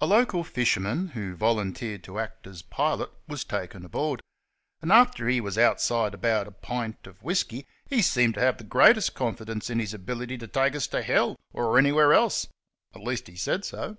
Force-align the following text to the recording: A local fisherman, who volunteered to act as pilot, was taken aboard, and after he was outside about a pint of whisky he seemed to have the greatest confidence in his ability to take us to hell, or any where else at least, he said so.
A 0.00 0.06
local 0.06 0.42
fisherman, 0.42 1.10
who 1.10 1.36
volunteered 1.36 2.02
to 2.02 2.18
act 2.18 2.48
as 2.48 2.62
pilot, 2.62 3.12
was 3.28 3.44
taken 3.44 3.84
aboard, 3.84 4.20
and 4.82 4.90
after 4.90 5.28
he 5.28 5.40
was 5.40 5.56
outside 5.56 6.14
about 6.14 6.48
a 6.48 6.50
pint 6.50 7.06
of 7.06 7.22
whisky 7.22 7.64
he 7.88 8.02
seemed 8.02 8.34
to 8.34 8.40
have 8.40 8.58
the 8.58 8.64
greatest 8.64 9.14
confidence 9.14 9.70
in 9.70 9.78
his 9.78 9.94
ability 9.94 10.36
to 10.38 10.48
take 10.48 10.74
us 10.74 10.88
to 10.88 11.00
hell, 11.00 11.36
or 11.52 11.78
any 11.78 11.92
where 11.92 12.12
else 12.12 12.48
at 12.92 13.02
least, 13.04 13.28
he 13.28 13.36
said 13.36 13.64
so. 13.64 13.96